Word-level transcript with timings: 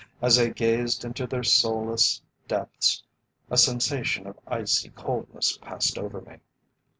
As 0.19 0.39
I 0.39 0.47
gazed 0.47 1.05
into 1.05 1.27
their 1.27 1.43
soulless 1.43 2.23
depths, 2.47 3.03
a 3.51 3.55
sensation 3.57 4.25
of 4.25 4.39
icy 4.47 4.89
coldness 4.89 5.59
passed 5.59 5.95
over 5.95 6.21
me. 6.21 6.37